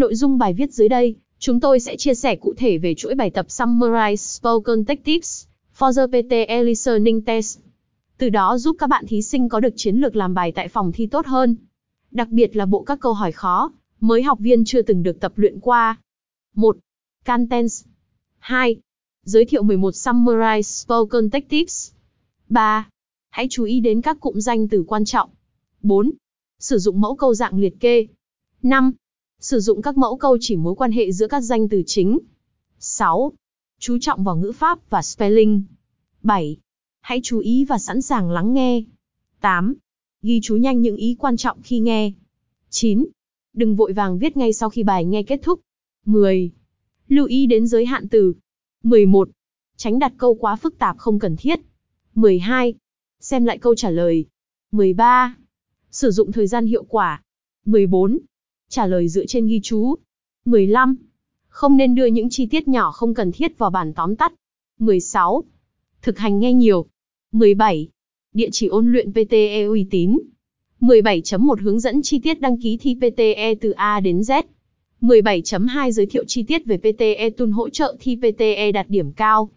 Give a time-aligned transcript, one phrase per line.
[0.00, 3.14] Nội dung bài viết dưới đây, chúng tôi sẽ chia sẻ cụ thể về chuỗi
[3.14, 5.46] bài tập Summarize Spoken Tactics
[5.78, 7.58] for the PT Listening Test.
[8.18, 10.92] Từ đó giúp các bạn thí sinh có được chiến lược làm bài tại phòng
[10.92, 11.56] thi tốt hơn.
[12.10, 15.32] Đặc biệt là bộ các câu hỏi khó, mới học viên chưa từng được tập
[15.36, 15.98] luyện qua.
[16.54, 16.76] 1.
[17.26, 17.84] Contents
[18.38, 18.76] 2.
[19.24, 21.92] Giới thiệu 11 Summarize Spoken Tactics
[22.48, 22.88] 3.
[23.30, 25.30] Hãy chú ý đến các cụm danh từ quan trọng.
[25.82, 26.10] 4.
[26.58, 28.06] Sử dụng mẫu câu dạng liệt kê.
[28.62, 28.92] 5.
[29.40, 32.18] Sử dụng các mẫu câu chỉ mối quan hệ giữa các danh từ chính.
[32.78, 33.32] 6.
[33.78, 35.62] Chú trọng vào ngữ pháp và spelling.
[36.22, 36.56] 7.
[37.00, 38.82] Hãy chú ý và sẵn sàng lắng nghe.
[39.40, 39.74] 8.
[40.22, 42.12] Ghi chú nhanh những ý quan trọng khi nghe.
[42.70, 43.06] 9.
[43.52, 45.60] Đừng vội vàng viết ngay sau khi bài nghe kết thúc.
[46.04, 46.50] 10.
[47.08, 48.34] Lưu ý đến giới hạn từ.
[48.82, 49.30] 11.
[49.76, 51.60] Tránh đặt câu quá phức tạp không cần thiết.
[52.14, 52.74] 12.
[53.20, 54.24] Xem lại câu trả lời.
[54.72, 55.36] 13.
[55.90, 57.22] Sử dụng thời gian hiệu quả.
[57.64, 58.18] 14.
[58.72, 59.94] Trả lời dựa trên ghi chú.
[60.44, 60.96] 15.
[61.48, 64.32] Không nên đưa những chi tiết nhỏ không cần thiết vào bản tóm tắt.
[64.78, 65.44] 16.
[66.02, 66.86] Thực hành nghe nhiều.
[67.32, 67.88] 17.
[68.34, 70.18] Địa chỉ ôn luyện PTE uy tín.
[70.80, 74.42] 17.1 Hướng dẫn chi tiết đăng ký thi PTE từ A đến Z.
[75.00, 79.50] 17.2 Giới thiệu chi tiết về PTE Tool hỗ trợ thi PTE đạt điểm cao.